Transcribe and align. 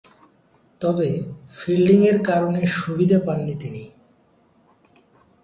তবে, 0.81 1.09
ফিল্ডিংয়ের 1.49 2.17
কারণে 2.23 2.61
সুবিধে 2.75 3.17
পাননি 3.25 3.55
তিনি। 3.59 3.83